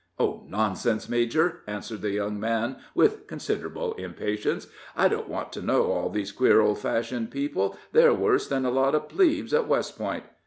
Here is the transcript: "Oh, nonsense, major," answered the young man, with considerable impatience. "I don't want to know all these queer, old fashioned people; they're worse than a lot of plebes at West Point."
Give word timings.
"Oh, 0.17 0.41
nonsense, 0.47 1.07
major," 1.07 1.59
answered 1.67 2.01
the 2.01 2.09
young 2.09 2.39
man, 2.39 2.77
with 2.95 3.27
considerable 3.27 3.93
impatience. 3.93 4.65
"I 4.95 5.07
don't 5.07 5.29
want 5.29 5.51
to 5.53 5.61
know 5.61 5.91
all 5.91 6.09
these 6.09 6.31
queer, 6.31 6.59
old 6.59 6.79
fashioned 6.79 7.29
people; 7.29 7.77
they're 7.91 8.11
worse 8.11 8.47
than 8.47 8.65
a 8.65 8.71
lot 8.71 8.95
of 8.95 9.09
plebes 9.09 9.53
at 9.53 9.67
West 9.67 9.99
Point." 9.99 10.23